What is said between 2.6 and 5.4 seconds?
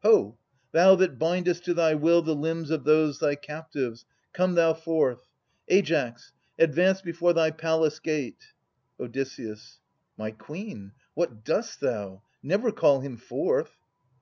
of those thy captives, come thou forth!